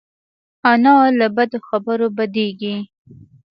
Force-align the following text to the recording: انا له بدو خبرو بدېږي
انا 0.71 0.95
له 1.19 1.27
بدو 1.35 1.59
خبرو 1.67 2.07
بدېږي 2.17 2.75